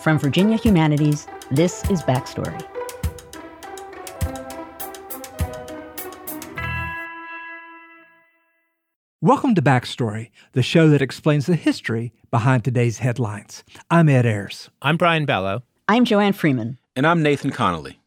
From 0.00 0.18
Virginia 0.18 0.56
Humanities, 0.56 1.26
this 1.50 1.84
is 1.90 2.00
Backstory. 2.00 2.58
Welcome 9.20 9.54
to 9.54 9.60
Backstory, 9.60 10.30
the 10.52 10.62
show 10.62 10.88
that 10.88 11.02
explains 11.02 11.44
the 11.44 11.54
history 11.54 12.14
behind 12.30 12.64
today's 12.64 13.00
headlines. 13.00 13.62
I'm 13.90 14.08
Ed 14.08 14.24
Ayers. 14.24 14.70
I'm 14.80 14.96
Brian 14.96 15.26
Balogh. 15.26 15.64
I'm 15.86 16.06
Joanne 16.06 16.32
Freeman. 16.32 16.78
And 16.96 17.06
I'm 17.06 17.22
Nathan 17.22 17.50
Connolly. 17.50 18.00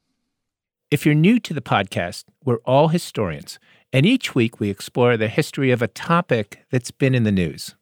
If 0.90 1.06
you're 1.06 1.14
new 1.14 1.40
to 1.42 1.54
the 1.54 1.62
podcast, 1.62 2.24
we're 2.44 2.58
all 2.66 2.88
historians, 2.88 3.60
and 3.92 4.04
each 4.04 4.34
week 4.34 4.60
we 4.60 4.72
explore 4.72 5.16
the 5.16 5.28
history 5.28 5.70
of 5.70 5.84
a 5.84 5.88
topic 5.88 6.66
that's 6.72 6.90
been 6.90 7.14
in 7.14 7.22
the 7.22 7.32
news. 7.32 7.76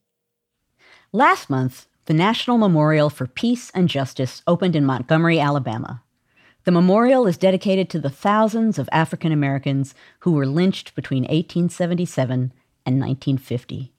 Last 1.14 1.50
month, 1.50 1.88
the 2.06 2.14
National 2.14 2.58
Memorial 2.58 3.12
for 3.12 3.28
Peace 3.28 3.70
and 3.76 3.88
Justice 3.88 4.42
opened 4.48 4.76
in 4.76 4.86
Montgomery, 4.86 5.40
Alabama. 5.40 6.02
The 6.64 6.72
memorial 6.72 7.28
is 7.28 7.38
dedicated 7.38 7.90
to 7.90 8.00
the 8.00 8.10
thousands 8.10 8.80
of 8.80 8.90
African 8.92 9.32
Americans 9.32 9.94
who 10.22 10.32
were 10.32 10.48
lynched 10.48 10.96
between 10.96 11.24
1877 11.24 12.54
and 12.86 13.00
1950. 13.00 13.94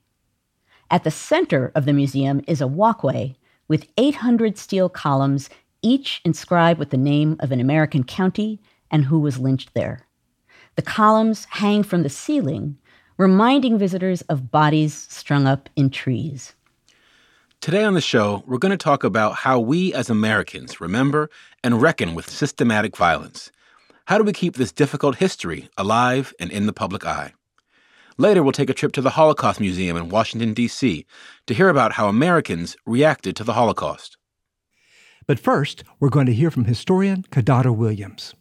At 0.91 1.05
the 1.05 1.11
center 1.11 1.71
of 1.75 1.85
the 1.85 1.93
museum 1.93 2.41
is 2.45 2.59
a 2.59 2.67
walkway 2.67 3.37
with 3.69 3.87
800 3.97 4.57
steel 4.57 4.89
columns, 4.89 5.49
each 5.81 6.19
inscribed 6.25 6.79
with 6.79 6.89
the 6.89 6.97
name 6.97 7.37
of 7.39 7.51
an 7.51 7.61
American 7.61 8.03
county 8.03 8.59
and 8.91 9.05
who 9.05 9.19
was 9.19 9.39
lynched 9.39 9.73
there. 9.73 10.05
The 10.75 10.81
columns 10.81 11.45
hang 11.51 11.83
from 11.83 12.03
the 12.03 12.09
ceiling, 12.09 12.77
reminding 13.17 13.77
visitors 13.77 14.21
of 14.23 14.51
bodies 14.51 14.93
strung 15.09 15.47
up 15.47 15.69
in 15.75 15.89
trees. 15.89 16.53
Today 17.63 17.85
on 17.85 17.93
the 17.93 18.01
show, 18.01 18.43
we're 18.45 18.57
going 18.57 18.71
to 18.71 18.77
talk 18.77 19.05
about 19.05 19.35
how 19.35 19.57
we 19.57 19.93
as 19.93 20.09
Americans 20.09 20.81
remember 20.81 21.29
and 21.63 21.81
reckon 21.81 22.13
with 22.13 22.29
systematic 22.29 22.97
violence. 22.97 23.53
How 24.03 24.17
do 24.17 24.25
we 24.25 24.33
keep 24.33 24.57
this 24.57 24.73
difficult 24.73 25.15
history 25.15 25.69
alive 25.77 26.33
and 26.41 26.51
in 26.51 26.65
the 26.65 26.73
public 26.73 27.05
eye? 27.05 27.31
Later, 28.17 28.43
we'll 28.43 28.51
take 28.51 28.69
a 28.69 28.73
trip 28.73 28.91
to 28.91 29.01
the 29.01 29.11
Holocaust 29.11 29.61
Museum 29.61 29.95
in 29.95 30.09
Washington, 30.09 30.53
D.C. 30.53 31.05
to 31.47 31.53
hear 31.53 31.69
about 31.69 31.93
how 31.93 32.09
Americans 32.09 32.75
reacted 32.85 33.33
to 33.37 33.45
the 33.45 33.53
Holocaust. 33.53 34.17
But 35.25 35.39
first, 35.39 35.85
we're 36.01 36.09
going 36.09 36.25
to 36.25 36.33
hear 36.33 36.51
from 36.51 36.65
historian 36.65 37.23
Kidada 37.31 37.73
Williams. 37.73 38.35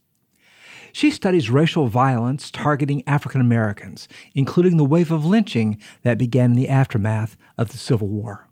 She 0.92 1.12
studies 1.12 1.48
racial 1.48 1.86
violence 1.86 2.51
targeting 2.51 3.05
African 3.07 3.41
Americans, 3.41 4.09
including 4.34 4.79
the 4.79 4.84
wave 4.84 5.12
of 5.12 5.25
lynching 5.25 5.79
that 6.03 6.19
began 6.19 6.51
in 6.51 6.57
the 6.57 6.69
aftermath 6.69 7.36
of 7.57 7.70
the 7.70 7.79
Civil 7.79 8.09
War. 8.09 8.48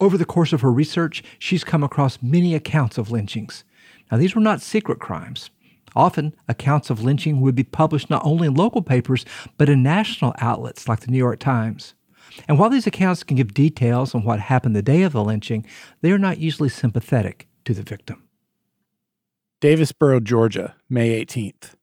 Over 0.00 0.16
the 0.16 0.24
course 0.24 0.52
of 0.52 0.60
her 0.60 0.72
research, 0.72 1.22
she's 1.38 1.64
come 1.64 1.82
across 1.82 2.22
many 2.22 2.54
accounts 2.54 2.98
of 2.98 3.10
lynchings. 3.10 3.64
Now, 4.10 4.18
these 4.18 4.34
were 4.34 4.40
not 4.40 4.60
secret 4.60 5.00
crimes. 5.00 5.50
Often, 5.96 6.34
accounts 6.48 6.90
of 6.90 7.02
lynching 7.02 7.40
would 7.40 7.54
be 7.54 7.64
published 7.64 8.10
not 8.10 8.24
only 8.24 8.48
in 8.48 8.54
local 8.54 8.82
papers, 8.82 9.24
but 9.56 9.68
in 9.68 9.82
national 9.82 10.34
outlets 10.40 10.88
like 10.88 11.00
the 11.00 11.10
New 11.10 11.18
York 11.18 11.38
Times. 11.38 11.94
And 12.48 12.58
while 12.58 12.70
these 12.70 12.86
accounts 12.86 13.22
can 13.22 13.36
give 13.36 13.54
details 13.54 14.14
on 14.14 14.24
what 14.24 14.40
happened 14.40 14.74
the 14.74 14.82
day 14.82 15.02
of 15.02 15.12
the 15.12 15.22
lynching, 15.22 15.64
they 16.00 16.10
are 16.10 16.18
not 16.18 16.38
usually 16.38 16.68
sympathetic 16.68 17.46
to 17.64 17.74
the 17.74 17.82
victim. 17.82 18.24
Davisboro, 19.60 20.22
Georgia, 20.22 20.74
May 20.88 21.24
18th. 21.24 21.74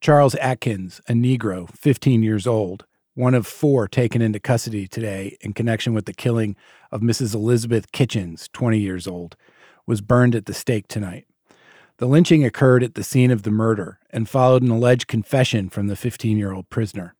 Charles 0.00 0.34
Atkins, 0.34 1.00
a 1.08 1.12
Negro, 1.12 1.70
15 1.70 2.22
years 2.22 2.46
old, 2.46 2.84
one 3.14 3.34
of 3.34 3.46
four 3.46 3.86
taken 3.86 4.20
into 4.20 4.40
custody 4.40 4.86
today 4.86 5.36
in 5.40 5.52
connection 5.52 5.94
with 5.94 6.06
the 6.06 6.12
killing 6.12 6.56
of 6.90 7.00
Mrs. 7.00 7.34
Elizabeth 7.34 7.92
Kitchens, 7.92 8.48
20 8.52 8.78
years 8.78 9.06
old, 9.06 9.36
was 9.86 10.00
burned 10.00 10.34
at 10.34 10.46
the 10.46 10.54
stake 10.54 10.88
tonight. 10.88 11.26
The 11.98 12.06
lynching 12.06 12.44
occurred 12.44 12.82
at 12.82 12.94
the 12.94 13.04
scene 13.04 13.30
of 13.30 13.42
the 13.42 13.52
murder 13.52 14.00
and 14.10 14.28
followed 14.28 14.62
an 14.62 14.70
alleged 14.70 15.06
confession 15.06 15.68
from 15.68 15.86
the 15.86 15.96
15 15.96 16.36
year 16.36 16.52
old 16.52 16.68
prisoner. 16.68 17.14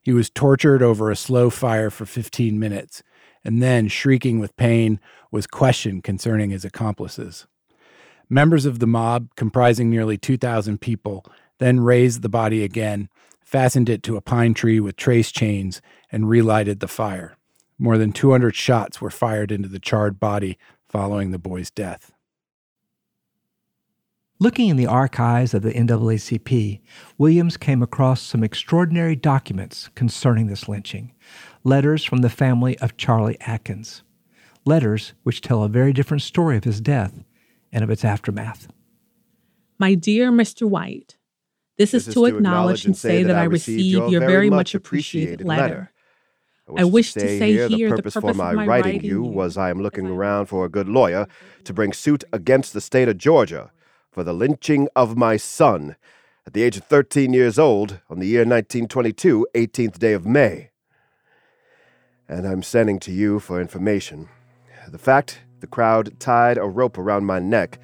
He 0.00 0.12
was 0.12 0.30
tortured 0.30 0.82
over 0.82 1.10
a 1.10 1.16
slow 1.16 1.50
fire 1.50 1.90
for 1.90 2.06
15 2.06 2.58
minutes 2.58 3.02
and 3.44 3.62
then, 3.62 3.88
shrieking 3.88 4.38
with 4.38 4.56
pain, 4.56 4.98
was 5.30 5.46
questioned 5.46 6.02
concerning 6.02 6.50
his 6.50 6.64
accomplices. 6.64 7.46
Members 8.30 8.64
of 8.64 8.78
the 8.78 8.86
mob, 8.86 9.28
comprising 9.36 9.90
nearly 9.90 10.16
2,000 10.16 10.80
people, 10.80 11.26
then 11.58 11.80
raised 11.80 12.22
the 12.22 12.30
body 12.30 12.64
again, 12.64 13.10
fastened 13.54 13.88
it 13.88 14.02
to 14.02 14.16
a 14.16 14.20
pine 14.20 14.52
tree 14.52 14.80
with 14.80 14.96
trace 14.96 15.30
chains, 15.30 15.80
and 16.10 16.28
relighted 16.28 16.80
the 16.80 16.88
fire. 16.88 17.36
More 17.78 17.96
than 17.96 18.10
200 18.10 18.52
shots 18.52 19.00
were 19.00 19.10
fired 19.10 19.52
into 19.52 19.68
the 19.68 19.78
charred 19.78 20.18
body 20.18 20.58
following 20.88 21.30
the 21.30 21.38
boy's 21.38 21.70
death. 21.70 22.12
Looking 24.40 24.70
in 24.70 24.76
the 24.76 24.88
archives 24.88 25.54
of 25.54 25.62
the 25.62 25.72
NAACP, 25.72 26.80
Williams 27.16 27.56
came 27.56 27.80
across 27.80 28.20
some 28.20 28.42
extraordinary 28.42 29.14
documents 29.14 29.88
concerning 29.94 30.48
this 30.48 30.68
lynching 30.68 31.12
letters 31.62 32.02
from 32.02 32.22
the 32.22 32.28
family 32.28 32.76
of 32.80 32.96
Charlie 32.96 33.40
Atkins. 33.42 34.02
Letters 34.64 35.12
which 35.22 35.40
tell 35.40 35.62
a 35.62 35.68
very 35.68 35.92
different 35.92 36.22
story 36.22 36.56
of 36.56 36.64
his 36.64 36.80
death 36.80 37.22
and 37.70 37.84
of 37.84 37.90
its 37.90 38.04
aftermath. 38.04 38.66
My 39.78 39.94
dear 39.94 40.32
Mr. 40.32 40.68
White, 40.68 41.18
this, 41.76 41.90
this 41.90 42.02
is, 42.02 42.08
is, 42.08 42.14
to 42.14 42.26
acknowledge 42.26 42.84
and 42.84 42.96
say 42.96 43.22
that 43.22 43.36
I 43.36 43.44
received 43.44 44.10
your 44.10 44.20
very 44.20 44.50
much 44.50 44.74
appreciated 44.74 45.44
letter. 45.44 45.90
I 46.66 46.72
wish, 46.72 46.80
I 46.80 46.84
wish 46.84 47.12
to 47.14 47.20
say, 47.20 47.52
here, 47.52 47.68
here 47.68 47.88
the 47.90 47.96
purpose, 47.96 48.14
the 48.14 48.20
purpose 48.22 48.36
for 48.36 48.54
my, 48.54 48.64
writing 48.64 49.04
you 49.04 49.22
was 49.22 49.58
I 49.58 49.68
am 49.68 49.82
looking 49.82 50.06
around 50.06 50.46
for 50.46 50.64
a 50.64 50.70
good 50.70 50.88
lawyer 50.88 51.26
to 51.64 51.72
bring 51.74 51.92
suit 51.92 52.24
against 52.32 52.72
the 52.72 52.80
state 52.80 53.06
of 53.06 53.18
Georgia 53.18 53.70
for 54.10 54.24
the 54.24 54.32
lynching 54.32 54.88
of 54.96 55.16
my 55.16 55.36
son 55.36 55.96
at 56.46 56.54
the 56.54 56.62
age 56.62 56.78
of 56.78 56.84
13 56.84 57.34
years 57.34 57.58
old 57.58 58.00
on 58.08 58.18
the 58.18 58.26
year 58.26 58.40
1922, 58.40 59.46
18th 59.54 59.98
day 59.98 60.14
of 60.14 60.24
May. 60.24 60.70
And 62.28 62.46
I'm 62.46 62.62
sending 62.62 62.98
to 63.00 63.12
you 63.12 63.40
for 63.40 63.60
information 63.60 64.28
the 64.88 64.98
fact 64.98 65.40
the 65.60 65.66
crowd 65.66 66.18
tied 66.20 66.58
a 66.58 66.64
rope 66.64 66.98
around 66.98 67.24
my 67.26 67.38
neck 67.38 67.78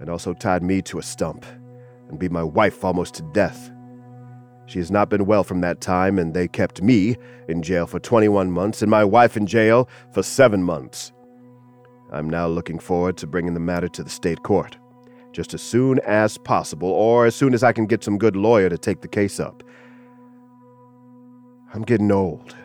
and 0.00 0.08
also 0.08 0.32
tied 0.32 0.62
me 0.62 0.80
to 0.82 0.98
a 0.98 1.02
stump 1.02 1.44
and 2.08 2.18
beat 2.18 2.30
my 2.30 2.42
wife 2.42 2.84
almost 2.84 3.14
to 3.14 3.22
death. 3.32 3.70
She 4.66 4.78
has 4.80 4.90
not 4.90 5.08
been 5.08 5.26
well 5.26 5.44
from 5.44 5.60
that 5.60 5.80
time, 5.80 6.18
and 6.18 6.34
they 6.34 6.48
kept 6.48 6.82
me 6.82 7.16
in 7.48 7.62
jail 7.62 7.86
for 7.86 8.00
21 8.00 8.50
months 8.50 8.82
and 8.82 8.90
my 8.90 9.04
wife 9.04 9.36
in 9.36 9.46
jail 9.46 9.88
for 10.12 10.22
seven 10.22 10.62
months. 10.62 11.12
I'm 12.10 12.28
now 12.28 12.46
looking 12.48 12.78
forward 12.78 13.16
to 13.18 13.26
bringing 13.26 13.54
the 13.54 13.60
matter 13.60 13.88
to 13.88 14.02
the 14.02 14.10
state 14.10 14.42
court 14.42 14.76
just 15.36 15.52
as 15.52 15.60
soon 15.60 16.00
as 16.06 16.38
possible, 16.38 16.88
or 16.88 17.26
as 17.26 17.34
soon 17.34 17.52
as 17.52 17.62
I 17.62 17.70
can 17.70 17.84
get 17.84 18.02
some 18.02 18.16
good 18.16 18.36
lawyer 18.36 18.70
to 18.70 18.78
take 18.78 19.02
the 19.02 19.08
case 19.08 19.38
up. 19.38 19.62
I'm 21.74 21.82
getting 21.82 22.10
old 22.10 22.56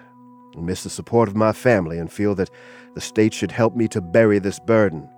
and 0.56 0.66
miss 0.66 0.84
the 0.84 0.90
support 0.90 1.28
of 1.28 1.36
my 1.36 1.52
family 1.52 2.00
and 2.00 2.10
feel 2.10 2.34
that 2.36 2.50
the 2.96 3.02
state 3.02 3.34
should 3.34 3.52
help 3.52 3.76
me 3.76 3.90
to 3.90 4.00
bury 4.00 4.40
this 4.40 4.58
burden. 4.58 5.10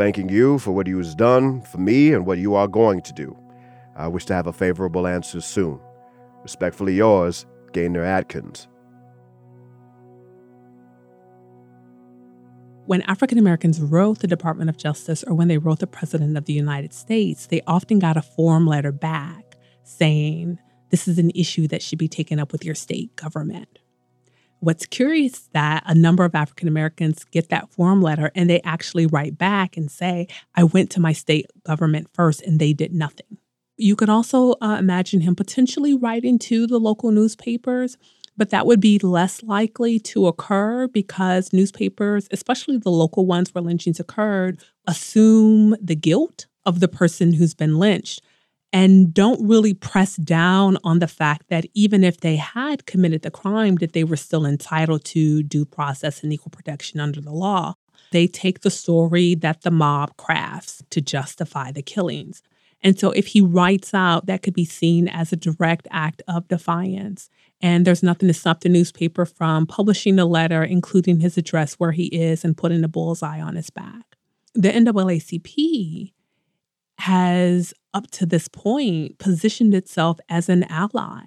Thanking 0.00 0.30
you 0.30 0.58
for 0.58 0.72
what 0.72 0.86
you 0.86 0.96
has 0.96 1.14
done 1.14 1.60
for 1.60 1.76
me 1.76 2.14
and 2.14 2.24
what 2.24 2.38
you 2.38 2.54
are 2.54 2.66
going 2.66 3.02
to 3.02 3.12
do. 3.12 3.36
I 3.94 4.08
wish 4.08 4.24
to 4.24 4.34
have 4.34 4.46
a 4.46 4.52
favorable 4.52 5.06
answer 5.06 5.42
soon. 5.42 5.78
Respectfully 6.42 6.94
yours, 6.94 7.44
Gainer 7.74 8.02
Atkins. 8.02 8.66
when 12.86 13.02
African 13.02 13.36
Americans 13.36 13.78
wrote 13.78 14.20
the 14.20 14.26
Department 14.26 14.70
of 14.70 14.78
Justice 14.78 15.22
or 15.22 15.34
when 15.34 15.48
they 15.48 15.58
wrote 15.58 15.80
the 15.80 15.86
President 15.86 16.38
of 16.38 16.46
the 16.46 16.54
United 16.54 16.94
States, 16.94 17.46
they 17.46 17.60
often 17.66 17.98
got 17.98 18.16
a 18.16 18.22
form 18.22 18.66
letter 18.66 18.92
back 18.92 19.58
saying, 19.82 20.58
this 20.88 21.06
is 21.06 21.18
an 21.18 21.30
issue 21.34 21.68
that 21.68 21.82
should 21.82 21.98
be 21.98 22.08
taken 22.08 22.38
up 22.40 22.52
with 22.52 22.64
your 22.64 22.74
state 22.74 23.14
government. 23.16 23.79
What's 24.60 24.86
curious 24.86 25.32
is 25.32 25.48
that 25.52 25.82
a 25.86 25.94
number 25.94 26.24
of 26.24 26.34
African 26.34 26.68
Americans 26.68 27.24
get 27.24 27.48
that 27.48 27.70
form 27.70 28.02
letter 28.02 28.30
and 28.34 28.48
they 28.48 28.60
actually 28.60 29.06
write 29.06 29.38
back 29.38 29.76
and 29.76 29.90
say, 29.90 30.28
I 30.54 30.64
went 30.64 30.90
to 30.90 31.00
my 31.00 31.12
state 31.12 31.46
government 31.64 32.08
first 32.12 32.42
and 32.42 32.58
they 32.60 32.72
did 32.72 32.92
nothing. 32.92 33.38
You 33.78 33.96
could 33.96 34.10
also 34.10 34.52
uh, 34.60 34.76
imagine 34.78 35.22
him 35.22 35.34
potentially 35.34 35.94
writing 35.94 36.38
to 36.40 36.66
the 36.66 36.78
local 36.78 37.10
newspapers 37.10 37.96
but 38.40 38.48
that 38.48 38.64
would 38.64 38.80
be 38.80 38.98
less 38.98 39.42
likely 39.42 39.98
to 39.98 40.26
occur 40.26 40.88
because 40.88 41.52
newspapers, 41.52 42.26
especially 42.30 42.78
the 42.78 42.90
local 42.90 43.26
ones 43.26 43.54
where 43.54 43.60
lynchings 43.60 44.00
occurred, 44.00 44.64
assume 44.86 45.76
the 45.78 45.94
guilt 45.94 46.46
of 46.64 46.80
the 46.80 46.88
person 46.88 47.34
who's 47.34 47.52
been 47.52 47.78
lynched 47.78 48.22
and 48.72 49.12
don't 49.12 49.46
really 49.46 49.74
press 49.74 50.16
down 50.16 50.78
on 50.84 51.00
the 51.00 51.08
fact 51.08 51.48
that 51.48 51.66
even 51.74 52.04
if 52.04 52.20
they 52.20 52.36
had 52.36 52.86
committed 52.86 53.22
the 53.22 53.30
crime 53.30 53.76
that 53.76 53.92
they 53.92 54.04
were 54.04 54.16
still 54.16 54.46
entitled 54.46 55.04
to 55.04 55.42
due 55.42 55.64
process 55.64 56.22
and 56.22 56.32
equal 56.32 56.50
protection 56.50 57.00
under 57.00 57.20
the 57.20 57.32
law. 57.32 57.74
They 58.12 58.26
take 58.26 58.60
the 58.60 58.70
story 58.70 59.34
that 59.36 59.62
the 59.62 59.70
mob 59.70 60.16
crafts 60.16 60.82
to 60.90 61.00
justify 61.00 61.72
the 61.72 61.82
killings. 61.82 62.42
And 62.82 62.98
so 62.98 63.10
if 63.10 63.28
he 63.28 63.40
writes 63.40 63.92
out 63.92 64.26
that 64.26 64.42
could 64.42 64.54
be 64.54 64.64
seen 64.64 65.08
as 65.08 65.32
a 65.32 65.36
direct 65.36 65.86
act 65.90 66.22
of 66.26 66.48
defiance. 66.48 67.28
And 67.60 67.86
there's 67.86 68.02
nothing 68.02 68.28
to 68.28 68.34
stop 68.34 68.60
the 68.60 68.70
newspaper 68.70 69.26
from 69.26 69.66
publishing 69.66 70.18
a 70.18 70.24
letter, 70.24 70.64
including 70.64 71.20
his 71.20 71.36
address 71.36 71.74
where 71.74 71.92
he 71.92 72.06
is 72.06 72.42
and 72.42 72.56
putting 72.56 72.82
a 72.84 72.88
bullseye 72.88 73.40
on 73.40 73.54
his 73.54 73.68
back. 73.68 74.16
The 74.54 74.70
NAACP 74.70 76.12
has, 77.00 77.74
up 77.94 78.10
to 78.12 78.26
this 78.26 78.48
point, 78.48 79.18
positioned 79.18 79.74
itself 79.74 80.18
as 80.28 80.48
an 80.48 80.64
ally. 80.64 81.24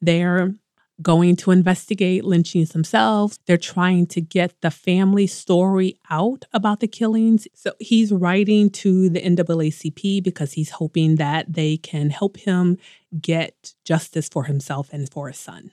They're 0.00 0.54
going 1.02 1.36
to 1.36 1.50
investigate 1.50 2.24
lynchings 2.24 2.70
themselves. 2.70 3.38
They're 3.46 3.56
trying 3.56 4.06
to 4.08 4.20
get 4.20 4.60
the 4.60 4.70
family 4.70 5.26
story 5.26 5.98
out 6.10 6.44
about 6.52 6.80
the 6.80 6.88
killings. 6.88 7.48
So 7.54 7.72
he's 7.78 8.12
writing 8.12 8.70
to 8.70 9.08
the 9.08 9.20
NAACP 9.20 10.22
because 10.22 10.52
he's 10.52 10.70
hoping 10.70 11.16
that 11.16 11.52
they 11.52 11.76
can 11.78 12.10
help 12.10 12.36
him 12.36 12.76
get 13.20 13.74
justice 13.84 14.28
for 14.28 14.44
himself 14.44 14.90
and 14.92 15.10
for 15.10 15.28
his 15.28 15.38
son. 15.38 15.72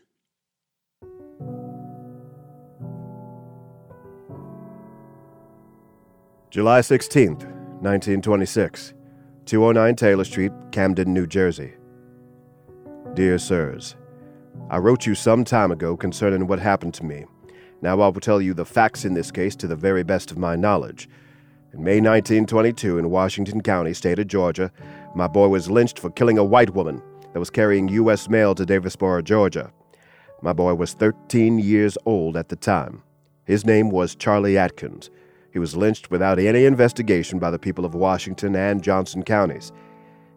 July 6.49 6.79
16th, 6.79 7.43
1926, 7.81 8.93
209 9.47 9.95
Taylor 9.95 10.25
Street, 10.25 10.51
Camden, 10.73 11.13
New 11.13 11.25
Jersey. 11.25 11.73
Dear 13.13 13.37
Sirs, 13.37 13.95
I 14.69 14.77
wrote 14.77 15.05
you 15.05 15.15
some 15.15 15.45
time 15.45 15.71
ago 15.71 15.95
concerning 15.95 16.47
what 16.47 16.59
happened 16.59 16.93
to 16.95 17.05
me. 17.05 17.23
Now 17.81 18.01
I 18.01 18.09
will 18.09 18.19
tell 18.19 18.41
you 18.41 18.53
the 18.53 18.65
facts 18.65 19.05
in 19.05 19.13
this 19.13 19.31
case 19.31 19.55
to 19.55 19.67
the 19.67 19.75
very 19.77 20.03
best 20.03 20.31
of 20.31 20.37
my 20.37 20.57
knowledge. 20.57 21.07
In 21.73 21.81
May 21.81 22.01
1922, 22.01 22.97
in 22.97 23.09
Washington 23.09 23.61
County, 23.61 23.93
state 23.93 24.19
of 24.19 24.27
Georgia, 24.27 24.69
my 25.15 25.27
boy 25.27 25.47
was 25.47 25.71
lynched 25.71 25.97
for 25.97 26.09
killing 26.09 26.37
a 26.37 26.43
white 26.43 26.71
woman 26.71 27.01
that 27.31 27.39
was 27.39 27.49
carrying 27.49 27.87
U.S. 27.87 28.27
mail 28.27 28.53
to 28.53 28.65
Davisboro, 28.65 29.23
Georgia. 29.23 29.71
My 30.41 30.51
boy 30.51 30.73
was 30.73 30.93
13 30.93 31.57
years 31.59 31.97
old 32.05 32.35
at 32.35 32.49
the 32.49 32.57
time. 32.57 33.01
His 33.45 33.63
name 33.63 33.91
was 33.91 34.13
Charlie 34.13 34.57
Atkins. 34.57 35.09
He 35.51 35.59
was 35.59 35.75
lynched 35.75 36.11
without 36.11 36.39
any 36.39 36.65
investigation 36.65 37.39
by 37.39 37.51
the 37.51 37.59
people 37.59 37.85
of 37.85 37.95
Washington 37.95 38.55
and 38.55 38.83
Johnson 38.83 39.23
counties. 39.23 39.71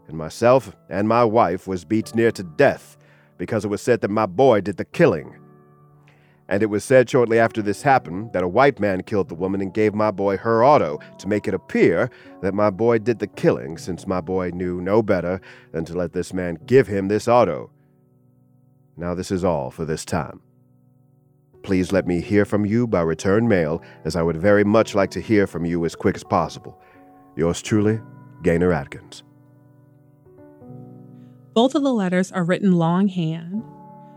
And 0.09 0.17
myself 0.17 0.75
and 0.89 1.09
my 1.09 1.25
wife 1.25 1.67
was 1.67 1.85
beat 1.85 2.15
near 2.15 2.31
to 2.33 2.43
death 2.43 2.97
because 3.39 3.65
it 3.65 3.69
was 3.69 3.81
said 3.81 4.01
that 4.01 4.11
my 4.11 4.27
boy 4.27 4.61
did 4.61 4.77
the 4.77 4.85
killing. 4.85 5.37
And 6.49 6.65
it 6.65 6.67
was 6.67 6.83
said 6.83 7.09
shortly 7.09 7.39
after 7.39 7.63
this 7.63 7.83
happened 7.83 8.33
that 8.33 8.43
a 8.43 8.49
white 8.49 8.81
man 8.81 9.05
killed 9.05 9.29
the 9.29 9.37
woman 9.37 9.61
and 9.61 9.73
gave 9.73 9.95
my 9.95 10.11
boy 10.11 10.37
her 10.37 10.65
auto 10.65 10.99
to 11.19 11.29
make 11.29 11.47
it 11.47 11.55
appear 11.55 12.11
that 12.43 12.55
my 12.55 12.71
boy 12.71 12.99
did 12.99 13.21
the 13.21 13.29
killing, 13.29 13.79
since 13.79 14.05
my 14.05 14.21
boy 14.21 14.51
knew 14.51 14.81
no 14.81 15.01
better 15.01 15.41
than 15.71 15.85
to 15.85 15.95
let 15.95 16.13
this 16.13 16.35
man 16.35 16.59
give 16.67 16.89
him 16.89 17.07
this 17.07 17.29
auto. 17.29 17.71
Now, 18.97 19.15
this 19.15 19.31
is 19.31 19.45
all 19.45 19.71
for 19.71 19.85
this 19.85 20.05
time. 20.05 20.43
Please 21.63 21.93
let 21.93 22.07
me 22.07 22.21
hear 22.21 22.45
from 22.45 22.65
you 22.65 22.87
by 22.87 23.03
return 23.03 23.47
mail, 23.47 23.83
as 24.05 24.17
I 24.17 24.23
would 24.23 24.37
very 24.37 24.65
much 24.65 24.95
like 24.95 25.11
to 25.13 25.21
hear 25.21 25.47
from 25.47 25.65
you 25.65 25.85
as 25.85 25.95
quick 25.95 26.17
as 26.17 26.25
possible. 26.25 26.81
Yours 27.37 27.63
truly, 27.63 28.01
Gainer 28.43 28.73
Atkins. 28.73 29.23
Both 31.53 31.75
of 31.75 31.83
the 31.83 31.93
letters 31.93 32.33
are 32.33 32.45
written 32.45 32.73
longhand. 32.73 33.63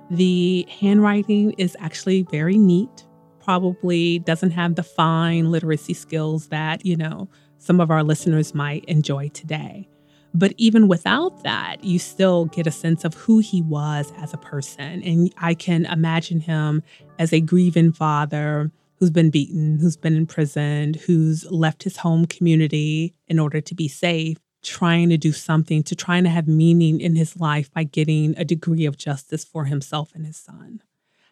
The 0.10 0.68
handwriting 0.80 1.52
is 1.58 1.76
actually 1.80 2.24
very 2.24 2.58
neat, 2.58 3.06
probably 3.40 4.20
doesn't 4.20 4.52
have 4.52 4.76
the 4.76 4.84
fine 4.84 5.52
literacy 5.52 5.94
skills 5.94 6.48
that, 6.48 6.86
you 6.86 6.96
know, 6.96 7.28
some 7.58 7.80
of 7.80 7.90
our 7.90 8.04
listeners 8.04 8.54
might 8.54 8.86
enjoy 8.86 9.30
today. 9.30 9.90
But 10.34 10.54
even 10.58 10.88
without 10.88 11.44
that, 11.44 11.84
you 11.84 12.00
still 12.00 12.46
get 12.46 12.66
a 12.66 12.72
sense 12.72 13.06
of 13.06 13.14
who 13.14 13.40
he 13.40 13.62
was 13.62 14.12
as 14.18 14.34
a 14.34 14.38
person. 14.38 15.04
And 15.04 15.34
I 15.38 15.54
can 15.54 15.86
imagine 15.86 16.40
him 16.40 16.82
as 17.20 17.32
a 17.32 17.40
grieving 17.40 17.92
father 17.92 18.72
who's 18.96 19.12
been 19.12 19.30
beaten, 19.30 19.78
who's 19.80 19.98
been 19.98 20.16
imprisoned, 20.16 20.96
who's 20.96 21.50
left 21.52 21.84
his 21.84 21.98
home 21.98 22.26
community 22.26 23.14
in 23.28 23.38
order 23.38 23.62
to 23.62 23.76
be 23.76 23.88
safe, 23.88 24.38
trying 24.64 25.10
to 25.10 25.18
do 25.18 25.32
something 25.32 25.84
to 25.84 25.96
trying 25.96 26.24
to 26.24 26.30
have 26.30 26.48
meaning 26.48 27.00
in 27.00 27.16
his 27.16 27.40
life 27.40 27.72
by 27.72 27.84
getting 27.84 28.34
a 28.38 28.46
degree 28.46 28.86
of 28.86 28.98
justice 28.98 29.44
for 29.44 29.66
himself 29.66 30.12
and 30.16 30.26
his 30.26 30.38
son. 30.38 30.82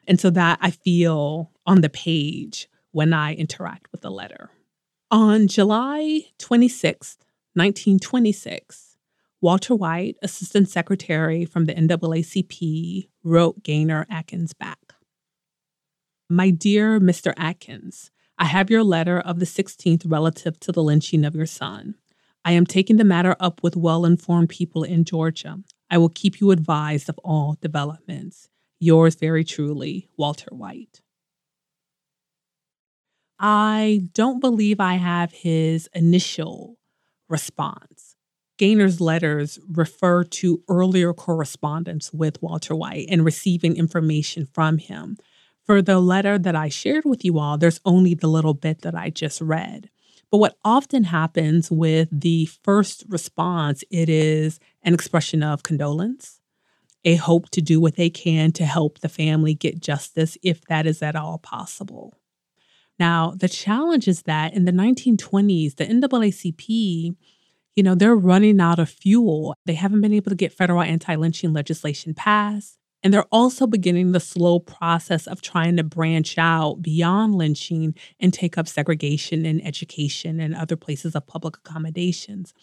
And 0.08 0.20
so 0.20 0.30
that 0.32 0.60
I 0.62 0.72
feel 0.72 1.52
on 1.66 1.82
the 1.82 1.90
page 1.90 2.68
when 2.92 3.14
I 3.14 3.34
interact 3.34 3.92
with 3.92 4.02
the 4.02 4.12
letter. 4.12 4.52
On 5.10 5.48
July 5.48 6.26
26th, 6.40 7.18
1926, 7.54 8.91
Walter 9.42 9.74
White, 9.74 10.18
Assistant 10.22 10.70
Secretary 10.70 11.46
from 11.46 11.66
the 11.66 11.74
NAACP, 11.74 13.10
wrote 13.24 13.64
Gainer 13.64 14.06
Atkins 14.08 14.54
back. 14.54 14.94
My 16.30 16.52
dear 16.52 17.00
Mr. 17.00 17.34
Atkins, 17.38 18.12
I 18.38 18.46
have 18.46 18.70
your 18.70 18.84
letter 18.84 19.20
of 19.20 19.40
the 19.40 19.48
16th 19.48 20.04
relative 20.06 20.60
to 20.60 20.72
the 20.72 20.84
lynching 20.84 21.26
of 21.26 21.36
your 21.36 21.48
son. 21.48 21.96
I 22.46 22.52
am 22.52 22.68
taking 22.68 22.98
the 22.98 23.04
matter 23.04 23.36
up 23.40 23.64
with 23.64 23.76
well 23.76 24.06
informed 24.06 24.50
people 24.50 24.84
in 24.84 25.06
Georgia. 25.06 25.58
I 25.90 25.98
will 25.98 26.10
keep 26.10 26.40
you 26.40 26.52
advised 26.52 27.10
of 27.10 27.20
all 27.24 27.58
developments. 27.62 28.48
Yours 28.80 29.16
very 29.16 29.44
truly, 29.44 30.08
Walter 30.18 30.50
White. 30.52 31.02
I 33.40 34.04
don't 34.14 34.40
believe 34.40 34.80
I 34.80 34.96
have 34.96 35.32
his 35.32 35.90
initial 35.96 36.78
response. 37.28 38.16
Gainer's 38.62 39.02
letters 39.02 39.58
refer 39.68 40.24
to 40.24 40.62
earlier 40.70 41.14
correspondence 41.14 42.14
with 42.14 42.40
Walter 42.44 42.76
White 42.76 43.08
and 43.10 43.26
receiving 43.26 43.76
information 43.76 44.46
from 44.46 44.78
him. 44.78 45.18
For 45.64 45.82
the 45.82 46.00
letter 46.00 46.38
that 46.38 46.56
I 46.56 46.70
shared 46.70 47.04
with 47.04 47.26
you 47.26 47.40
all, 47.40 47.58
there's 47.58 47.82
only 47.86 48.14
the 48.14 48.28
little 48.28 48.54
bit 48.54 48.84
that 48.84 48.94
I 48.94 49.10
just 49.10 49.42
read. 49.42 49.90
But 50.30 50.38
what 50.38 50.58
often 50.64 51.06
happens 51.06 51.72
with 51.72 52.08
the 52.12 52.46
first 52.62 53.04
response, 53.10 53.84
it 53.90 54.10
is 54.10 54.60
an 54.84 54.94
expression 54.94 55.42
of 55.42 55.64
condolence, 55.64 56.40
a 57.04 57.16
hope 57.16 57.50
to 57.50 57.62
do 57.64 57.82
what 57.82 57.96
they 57.96 58.12
can 58.12 58.52
to 58.52 58.66
help 58.68 59.00
the 59.00 59.10
family 59.10 59.56
get 59.56 59.80
justice 59.80 60.38
if 60.44 60.62
that 60.66 60.86
is 60.86 61.02
at 61.02 61.16
all 61.16 61.40
possible. 61.40 62.14
Now, 63.00 63.34
the 63.36 63.50
challenge 63.50 64.08
is 64.08 64.22
that 64.24 64.54
in 64.54 64.66
the 64.66 64.72
1920s, 64.72 65.78
the 65.78 65.88
NAACP, 65.88 67.16
you 67.76 67.84
know, 67.84 67.96
they're 67.96 68.16
running 68.16 68.60
out 68.60 68.80
of 68.80 68.90
fuel. 68.90 69.56
They 69.66 69.74
haven't 69.74 70.02
been 70.02 70.14
able 70.14 70.30
to 70.30 70.36
get 70.36 70.54
federal 70.54 70.82
anti 70.82 71.16
lynching 71.16 71.54
legislation 71.54 72.14
passed. 72.14 72.78
And 73.04 73.12
they're 73.12 73.26
also 73.32 73.66
beginning 73.66 74.12
the 74.12 74.20
slow 74.20 74.60
process 74.60 75.26
of 75.26 75.42
trying 75.42 75.78
to 75.78 75.84
branch 75.84 76.38
out 76.38 76.84
beyond 76.84 77.34
lynching 77.34 77.96
and 78.20 78.32
take 78.32 78.58
up 78.58 78.68
segregation 78.68 79.44
in 79.44 79.60
education 79.62 80.40
and 80.40 80.56
other 80.56 80.76
places 80.76 81.16
of 81.16 81.26
public 81.26 81.58
accommodations. 81.58 82.54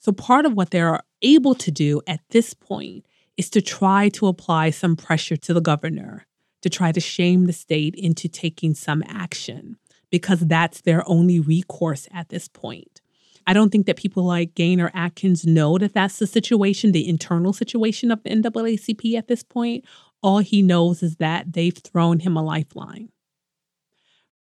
So, 0.00 0.10
part 0.10 0.46
of 0.46 0.54
what 0.54 0.70
they're 0.70 1.00
able 1.22 1.54
to 1.54 1.70
do 1.70 2.00
at 2.06 2.20
this 2.30 2.54
point 2.54 3.06
is 3.36 3.50
to 3.50 3.62
try 3.62 4.08
to 4.10 4.26
apply 4.26 4.70
some 4.70 4.96
pressure 4.96 5.36
to 5.36 5.54
the 5.54 5.60
governor 5.60 6.26
to 6.64 6.70
try 6.70 6.90
to 6.90 7.00
shame 7.00 7.44
the 7.44 7.52
state 7.52 7.94
into 7.94 8.26
taking 8.26 8.72
some 8.72 9.02
action 9.06 9.76
because 10.10 10.40
that's 10.40 10.80
their 10.80 11.06
only 11.06 11.38
recourse 11.38 12.08
at 12.10 12.30
this 12.30 12.48
point. 12.48 13.02
I 13.46 13.52
don't 13.52 13.70
think 13.70 13.86
that 13.86 13.96
people 13.96 14.24
like 14.24 14.54
Gainer 14.54 14.90
Atkins 14.94 15.44
know 15.44 15.78
that 15.78 15.94
that's 15.94 16.18
the 16.18 16.26
situation, 16.26 16.92
the 16.92 17.08
internal 17.08 17.52
situation 17.52 18.10
of 18.10 18.22
the 18.22 18.30
NAACP 18.30 19.16
at 19.16 19.28
this 19.28 19.42
point. 19.42 19.84
All 20.22 20.38
he 20.38 20.62
knows 20.62 21.02
is 21.02 21.16
that 21.16 21.52
they've 21.52 21.76
thrown 21.76 22.20
him 22.20 22.36
a 22.36 22.42
lifeline. 22.42 23.10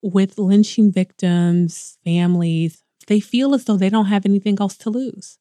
With 0.02 0.38
lynching 0.38 0.92
victims, 0.92 1.98
families, 2.04 2.84
they 3.08 3.20
feel 3.20 3.54
as 3.54 3.66
though 3.66 3.78
they 3.78 3.90
don't 3.90 4.06
have 4.06 4.26
anything 4.26 4.58
else 4.60 4.78
to 4.78 4.90
lose 4.90 5.40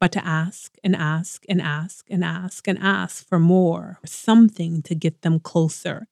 but 0.00 0.12
to 0.12 0.24
ask 0.26 0.76
and 0.84 0.94
ask 0.94 1.44
and 1.48 1.60
ask 1.60 2.06
and 2.10 2.22
ask 2.22 2.68
and 2.68 2.78
ask 2.78 3.26
for 3.26 3.38
more, 3.38 3.98
something 4.04 4.82
to 4.82 4.94
get 4.94 5.22
them 5.22 5.40
closer. 5.40 6.06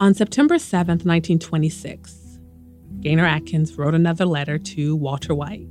On 0.00 0.14
September 0.14 0.56
7th, 0.56 1.04
1926, 1.06 2.21
Gainer 3.02 3.26
Atkins 3.26 3.76
wrote 3.76 3.94
another 3.94 4.24
letter 4.24 4.58
to 4.58 4.94
Walter 4.94 5.34
White. 5.34 5.66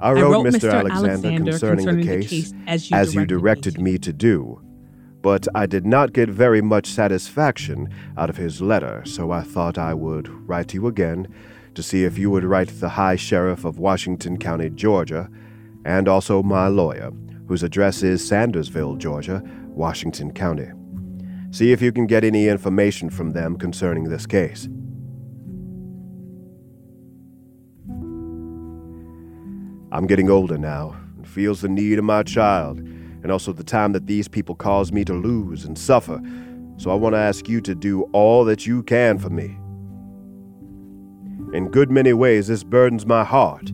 I 0.00 0.12
wrote, 0.12 0.18
I 0.18 0.30
wrote 0.30 0.46
Mr. 0.46 0.72
Alexander, 0.72 1.10
Alexander 1.10 1.50
concerning, 1.50 1.76
concerning, 1.84 2.06
the 2.06 2.06
case, 2.06 2.30
the 2.30 2.36
case 2.36 2.54
as, 2.68 2.90
you, 2.90 2.96
as 2.96 3.12
directed 3.12 3.20
you 3.20 3.38
directed 3.38 3.80
me 3.80 3.98
to 3.98 4.12
do. 4.12 4.62
But 5.22 5.48
I 5.56 5.66
did 5.66 5.84
not 5.84 6.12
get 6.12 6.28
very 6.28 6.62
much 6.62 6.86
satisfaction 6.86 7.88
out 8.16 8.30
of 8.30 8.36
his 8.36 8.60
letter, 8.60 9.02
so 9.04 9.32
I 9.32 9.42
thought 9.42 9.76
I 9.76 9.92
would 9.92 10.28
write 10.48 10.68
to 10.68 10.74
you 10.74 10.86
again 10.86 11.26
to 11.74 11.82
see 11.82 12.04
if 12.04 12.16
you 12.16 12.30
would 12.30 12.44
write 12.44 12.68
the 12.68 12.90
High 12.90 13.16
Sheriff 13.16 13.64
of 13.64 13.78
Washington 13.78 14.38
County, 14.38 14.70
Georgia, 14.70 15.28
and 15.84 16.06
also 16.06 16.44
my 16.44 16.68
lawyer, 16.68 17.10
whose 17.48 17.64
address 17.64 18.04
is 18.04 18.22
Sandersville, 18.22 18.98
Georgia, 18.98 19.42
Washington 19.66 20.32
County. 20.32 20.70
See 21.50 21.72
if 21.72 21.82
you 21.82 21.92
can 21.92 22.06
get 22.06 22.24
any 22.24 22.46
information 22.46 23.10
from 23.10 23.32
them 23.32 23.56
concerning 23.56 24.04
this 24.04 24.26
case. 24.26 24.68
I'm 29.92 30.06
getting 30.06 30.30
older 30.30 30.56
now 30.56 30.96
and 31.18 31.28
feels 31.28 31.60
the 31.60 31.68
need 31.68 31.98
of 31.98 32.04
my 32.06 32.22
child, 32.22 32.78
and 32.78 33.30
also 33.30 33.52
the 33.52 33.62
time 33.62 33.92
that 33.92 34.06
these 34.06 34.26
people 34.26 34.54
cause 34.54 34.90
me 34.90 35.04
to 35.04 35.12
lose 35.12 35.66
and 35.66 35.78
suffer. 35.78 36.18
So 36.78 36.90
I 36.90 36.94
want 36.94 37.14
to 37.14 37.18
ask 37.18 37.46
you 37.46 37.60
to 37.60 37.74
do 37.74 38.04
all 38.14 38.46
that 38.46 38.66
you 38.66 38.82
can 38.84 39.18
for 39.18 39.28
me. 39.28 39.58
In 41.54 41.68
good 41.70 41.90
many 41.90 42.14
ways, 42.14 42.46
this 42.46 42.64
burdens 42.64 43.04
my 43.04 43.22
heart, 43.22 43.70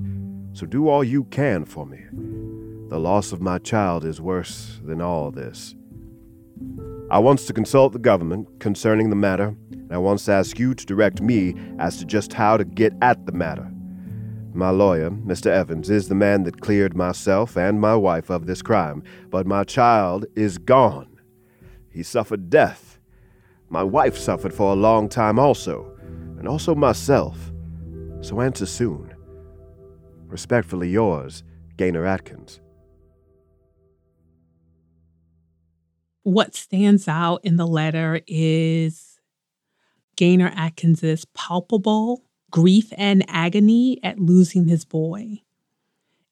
so 0.54 0.66
do 0.66 0.88
all 0.88 1.04
you 1.04 1.22
can 1.24 1.64
for 1.64 1.86
me. 1.86 2.00
The 2.88 2.98
loss 2.98 3.30
of 3.30 3.40
my 3.40 3.58
child 3.58 4.04
is 4.04 4.20
worse 4.20 4.80
than 4.84 5.00
all 5.00 5.30
this. 5.30 5.76
I 7.12 7.20
wants 7.20 7.46
to 7.46 7.52
consult 7.52 7.92
the 7.92 8.00
government 8.00 8.48
concerning 8.58 9.10
the 9.10 9.16
matter, 9.16 9.54
and 9.70 9.92
I 9.92 9.98
wants 9.98 10.24
to 10.24 10.32
ask 10.32 10.58
you 10.58 10.74
to 10.74 10.84
direct 10.84 11.20
me 11.20 11.54
as 11.78 11.98
to 11.98 12.04
just 12.04 12.32
how 12.32 12.56
to 12.56 12.64
get 12.64 12.92
at 13.02 13.24
the 13.24 13.32
matter. 13.32 13.70
My 14.58 14.70
lawyer, 14.70 15.10
Mr. 15.10 15.46
Evans, 15.46 15.88
is 15.88 16.08
the 16.08 16.16
man 16.16 16.42
that 16.42 16.60
cleared 16.60 16.96
myself 16.96 17.56
and 17.56 17.80
my 17.80 17.94
wife 17.94 18.28
of 18.28 18.46
this 18.46 18.60
crime, 18.60 19.04
but 19.30 19.46
my 19.46 19.62
child 19.62 20.26
is 20.34 20.58
gone. 20.58 21.20
He 21.92 22.02
suffered 22.02 22.50
death. 22.50 22.98
My 23.68 23.84
wife 23.84 24.18
suffered 24.18 24.52
for 24.52 24.72
a 24.72 24.74
long 24.74 25.08
time 25.08 25.38
also, 25.38 25.96
and 26.40 26.48
also 26.48 26.74
myself. 26.74 27.52
So 28.20 28.40
answer 28.40 28.66
soon. 28.66 29.14
Respectfully 30.26 30.88
yours, 30.88 31.44
Gainer 31.76 32.04
Atkins. 32.04 32.58
What 36.24 36.56
stands 36.56 37.06
out 37.06 37.44
in 37.44 37.58
the 37.58 37.66
letter 37.66 38.22
is 38.26 39.20
Gainer 40.16 40.52
Atkins's 40.56 41.26
palpable 41.26 42.27
grief 42.50 42.92
and 42.96 43.24
agony 43.28 43.98
at 44.02 44.18
losing 44.18 44.68
his 44.68 44.84
boy. 44.84 45.42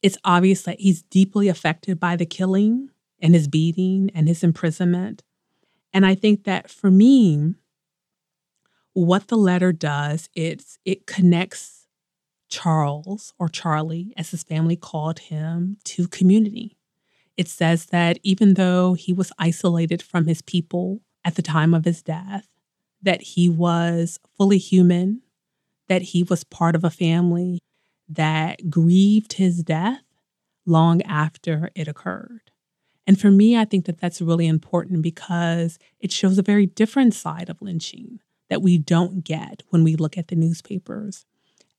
It's 0.03 0.19
obvious 0.25 0.63
that 0.63 0.81
he's 0.81 1.03
deeply 1.03 1.49
affected 1.49 1.99
by 1.99 2.17
the 2.17 2.27
killing 2.27 2.91
and 3.21 3.35
his 3.35 3.49
beating 3.49 4.11
and 4.15 4.29
his 4.29 4.45
imprisonment. 4.45 5.23
And 5.93 6.05
I 6.05 6.15
think 6.15 6.45
that 6.45 6.71
for 6.71 6.91
me, 6.91 7.55
what 8.93 9.29
the 9.29 9.37
letter 9.37 9.73
does, 9.73 10.29
it's 10.35 10.79
it 10.85 11.07
connects 11.07 11.87
Charles 12.49 13.35
or 13.39 13.49
Charlie, 13.49 14.13
as 14.17 14.31
his 14.31 14.43
family 14.43 14.77
called 14.77 15.19
him, 15.19 15.79
to 15.85 16.09
community. 16.09 16.77
It 17.37 17.49
says 17.49 17.87
that 17.87 18.19
even 18.23 18.55
though 18.55 18.95
he 18.95 19.13
was 19.13 19.33
isolated 19.39 20.03
from 20.03 20.27
his 20.27 20.43
people 20.43 21.01
at 21.25 21.35
the 21.35 21.43
time 21.43 21.75
of 21.75 21.85
his 21.85 22.03
death, 22.03 22.49
that 23.03 23.21
he 23.21 23.49
was 23.49 24.19
fully 24.37 24.59
human 24.59 25.23
that 25.89 26.03
he 26.03 26.23
was 26.23 26.45
part 26.45 26.75
of 26.75 26.85
a 26.85 26.91
family 26.91 27.61
that 28.09 28.71
grieved 28.71 29.35
his 29.35 29.63
death 29.63 30.03
long 30.65 31.03
after 31.03 31.71
it 31.75 31.89
occurred. 31.89 32.51
And 33.07 33.21
for 33.21 33.31
me, 33.31 33.57
I 33.57 33.65
think 33.65 33.87
that 33.87 34.01
that's 34.01 34.21
really 34.21 34.47
important 34.47 35.03
because 35.03 35.79
it 36.01 36.11
shows 36.11 36.39
a 36.39 36.43
very 36.43 36.67
different 36.67 37.15
side 37.15 37.49
of 37.49 37.63
lynching 37.63 38.19
that 38.51 38.63
we 38.63 38.79
don't 38.79 39.23
get 39.23 39.63
when 39.71 39.85
we 39.85 39.97
look 39.97 40.19
at 40.19 40.29
the 40.29 40.37
newspapers. 40.37 41.25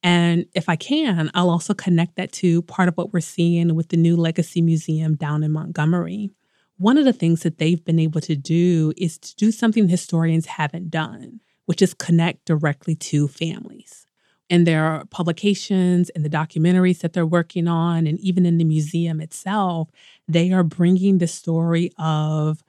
And 0.03 0.45
if 0.53 0.69
I 0.69 0.75
can, 0.75 1.31
I'll 1.33 1.49
also 1.49 1.73
connect 1.73 2.15
that 2.15 2.31
to 2.33 2.61
part 2.63 2.87
of 2.87 2.95
what 2.95 3.13
we're 3.13 3.19
seeing 3.19 3.75
with 3.75 3.89
the 3.89 3.97
new 3.97 4.15
Legacy 4.15 4.61
Museum 4.61 5.15
down 5.15 5.43
in 5.43 5.51
Montgomery. 5.51 6.31
One 6.77 6.97
of 6.97 7.05
the 7.05 7.13
things 7.13 7.41
that 7.43 7.57
they've 7.57 7.83
been 7.83 7.99
able 7.99 8.21
to 8.21 8.35
do 8.35 8.93
is 8.95 9.17
to 9.17 9.35
do 9.35 9.51
something 9.51 9.87
historians 9.87 10.45
haven't 10.45 10.91
done, 10.91 11.41
which 11.67 11.81
is 11.81 11.93
connect 11.93 12.45
directly 12.45 12.95
to 12.95 13.27
families. 13.27 14.05
And 14.49 14.65
there 14.65 14.85
are 14.85 15.03
publications 15.05 16.09
and 16.09 16.23
the 16.23 16.29
documentaries 16.29 16.99
that 16.99 17.11
they're 17.11 17.25
working 17.25 17.67
on, 17.67 18.07
and 18.07 18.17
even 18.21 18.45
in 18.45 18.57
the 18.57 18.63
museum 18.63 19.19
itself, 19.19 19.89
they 20.27 20.53
are 20.53 20.63
bringing 20.63 21.17
the 21.17 21.27
story 21.27 21.91
of 21.99 22.63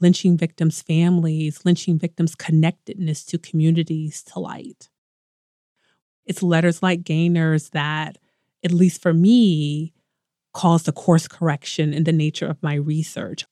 lynching 0.00 0.36
victims' 0.36 0.82
families, 0.82 1.64
lynching 1.64 1.98
victims' 1.98 2.36
connectedness 2.36 3.24
to 3.24 3.38
communities 3.38 4.22
to 4.22 4.38
light. 4.38 4.88
It's 6.24 6.42
letters 6.42 6.82
like 6.82 7.02
Gainer's 7.02 7.70
that, 7.70 8.18
at 8.64 8.70
least 8.70 9.02
for 9.02 9.12
me, 9.12 9.92
caused 10.52 10.86
a 10.86 10.92
course 10.92 11.26
correction 11.26 11.92
in 11.92 12.04
the 12.04 12.12
nature 12.12 12.46
of 12.46 12.62
my 12.62 12.74
research. 12.74 13.44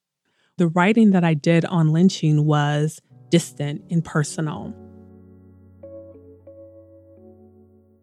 The 0.58 0.68
writing 0.68 1.10
that 1.10 1.24
I 1.24 1.34
did 1.34 1.64
on 1.64 1.92
lynching 1.92 2.44
was 2.44 3.02
distant, 3.30 3.82
impersonal. 3.88 4.81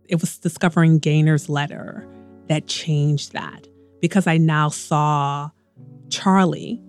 It 0.10 0.20
was 0.20 0.40
discovering 0.40 0.98
Gainer's 0.98 1.50
letter 1.50 2.08
that 2.48 2.66
changed 2.66 3.34
that 3.34 3.68
because 4.02 4.26
I 4.26 4.38
now 4.38 4.70
saw 4.70 5.52
Charlie. 6.10 6.82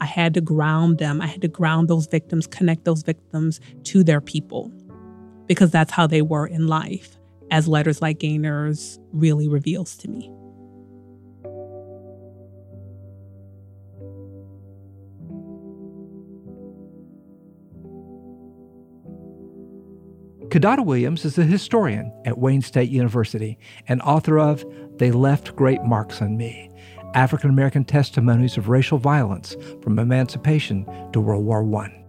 I 0.00 0.04
had 0.04 0.34
to 0.34 0.40
ground 0.40 0.98
them. 0.98 1.20
I 1.20 1.26
had 1.26 1.42
to 1.42 1.48
ground 1.48 1.88
those 1.88 2.06
victims, 2.06 2.46
connect 2.46 2.84
those 2.84 3.02
victims 3.02 3.60
to 3.84 4.04
their 4.04 4.20
people 4.20 4.72
because 5.46 5.72
that's 5.72 5.90
how 5.90 6.06
they 6.06 6.22
were 6.22 6.46
in 6.46 6.68
life, 6.68 7.18
as 7.50 7.66
letters 7.66 8.00
like 8.00 8.20
Gainer's 8.20 9.00
really 9.12 9.48
reveals 9.48 9.96
to 9.96 10.08
me. 10.08 10.30
Kidada 20.54 20.86
Williams 20.86 21.24
is 21.24 21.36
a 21.36 21.42
historian 21.42 22.12
at 22.24 22.38
Wayne 22.38 22.62
State 22.62 22.88
University 22.88 23.58
and 23.88 24.00
author 24.02 24.38
of 24.38 24.64
They 24.98 25.10
Left 25.10 25.56
Great 25.56 25.82
Marks 25.82 26.22
on 26.22 26.36
Me 26.36 26.70
African 27.12 27.50
American 27.50 27.84
Testimonies 27.84 28.56
of 28.56 28.68
Racial 28.68 28.98
Violence 28.98 29.56
from 29.82 29.98
Emancipation 29.98 30.86
to 31.12 31.18
World 31.18 31.44
War 31.44 31.64
I. 31.82 32.03